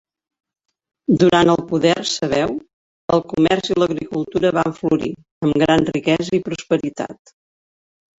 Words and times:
Durant 1.23 1.49
el 1.51 1.59
poder 1.71 1.99
sabeu, 2.11 2.53
el 3.15 3.21
comerç 3.33 3.69
i 3.73 3.77
l'agricultura 3.81 4.51
van 4.59 4.73
florir, 4.79 5.11
amb 5.49 5.61
gran 5.65 5.85
riquesa 5.91 6.35
i 6.39 6.41
prosperitat. 6.49 7.35